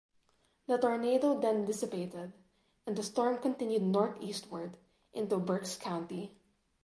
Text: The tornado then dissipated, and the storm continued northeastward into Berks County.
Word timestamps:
The 0.65 0.79
tornado 0.79 1.39
then 1.39 1.63
dissipated, 1.63 2.33
and 2.87 2.95
the 2.97 3.03
storm 3.03 3.37
continued 3.37 3.83
northeastward 3.83 4.77
into 5.13 5.37
Berks 5.37 5.75
County. 5.77 6.35